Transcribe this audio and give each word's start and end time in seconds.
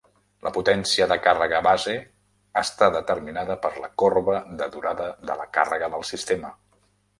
La 0.45 0.51
potència 0.53 1.05
de 1.11 1.17
càrrega 1.27 1.59
base 1.67 1.93
està 2.63 2.89
determinada 2.97 3.59
per 3.67 3.73
la 3.85 3.93
corba 4.05 4.41
de 4.65 4.71
durada 4.79 5.13
de 5.31 5.39
la 5.43 5.49
càrrega 5.61 5.93
del 5.97 6.11
sistema. 6.15 6.55